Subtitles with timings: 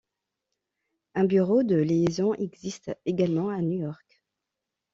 [1.13, 4.23] Un bureau de liaison existe également à New-York.